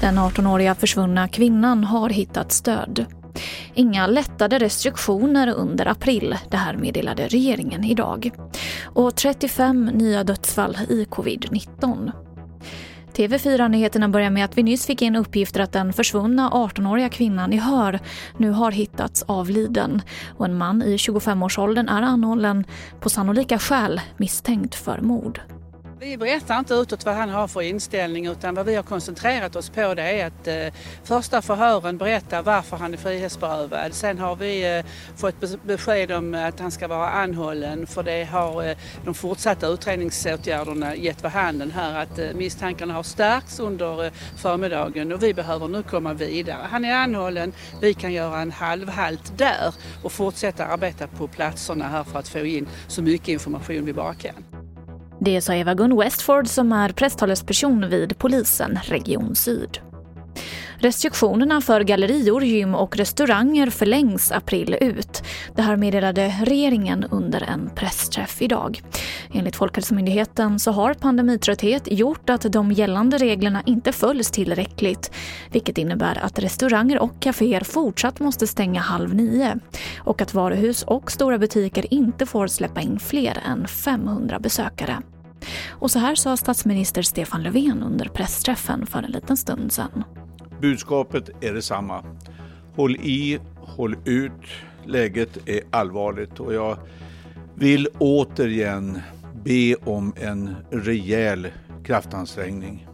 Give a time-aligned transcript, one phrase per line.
[0.00, 3.06] Den 18-åriga försvunna kvinnan har hittats död.
[3.74, 8.30] Inga lättade restriktioner under april, det här meddelade regeringen idag.
[8.84, 12.25] Och 35 nya dödsfall i covid-19.
[13.16, 17.56] TV4-nyheterna börjar med att vi nyss fick in uppgifter att den försvunna 18-åriga kvinnan i
[17.56, 18.00] Hör
[18.36, 20.02] nu har hittats avliden
[20.36, 22.64] och en man i 25-årsåldern är anhållen
[23.00, 25.40] på sannolika skäl misstänkt för mord.
[26.00, 29.70] Vi berättar inte utåt vad han har för inställning utan vad vi har koncentrerat oss
[29.70, 33.94] på det är att eh, första förhören berättar varför han är frihetsberövad.
[33.94, 34.84] Sen har vi eh,
[35.16, 40.96] fått besked om att han ska vara anhållen för det har eh, de fortsatta utredningsåtgärderna
[40.96, 45.68] gett vid handen här att eh, misstankarna har stärkts under eh, förmiddagen och vi behöver
[45.68, 46.66] nu komma vidare.
[46.70, 52.04] Han är anhållen, vi kan göra en halvhalt där och fortsätta arbeta på platserna här
[52.04, 54.55] för att få in så mycket information vi bara kan.
[55.26, 59.78] Det sa Eva-Gun Westford som är presstalesperson vid polisen Region Syd.
[60.78, 65.22] Restriktionerna för gallerior, gym och restauranger förlängs april ut.
[65.54, 68.82] Det här meddelade regeringen under en pressträff idag.
[69.32, 75.10] Enligt Folkhälsomyndigheten så har pandemitrötthet gjort att de gällande reglerna inte följs tillräckligt.
[75.50, 79.56] Vilket innebär att restauranger och kaféer fortsatt måste stänga halv nio.
[79.98, 85.02] Och att varuhus och stora butiker inte får släppa in fler än 500 besökare.
[85.70, 90.04] Och så här sa statsminister Stefan Löfven under pressträffen för en liten stund sedan.
[90.60, 92.04] Budskapet är detsamma.
[92.74, 94.32] Håll i, håll ut.
[94.84, 96.78] Läget är allvarligt och jag
[97.54, 98.98] vill återigen
[99.44, 101.48] be om en rejäl
[101.84, 102.86] kraftansträngning.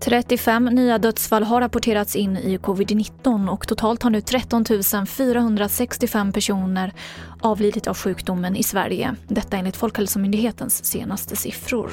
[0.00, 4.64] 35 nya dödsfall har rapporterats in i covid-19 och totalt har nu 13
[5.06, 6.92] 465 personer
[7.40, 9.14] avlidit av sjukdomen i Sverige.
[9.28, 11.90] Detta enligt Folkhälsomyndighetens senaste siffror.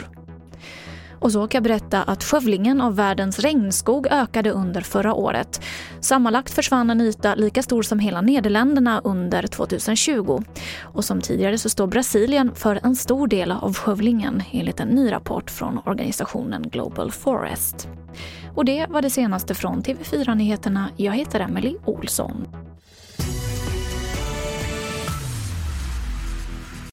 [1.24, 5.62] Och så kan jag berätta att skövlingen av världens regnskog ökade under förra året.
[6.00, 10.44] Sammanlagt försvann en yta lika stor som hela Nederländerna under 2020.
[10.82, 15.12] Och som tidigare så står Brasilien för en stor del av skövlingen enligt en ny
[15.12, 17.88] rapport från organisationen Global Forest.
[18.56, 20.90] Och det var det senaste från TV4 Nyheterna.
[20.98, 22.48] Jag heter Emily Olsson.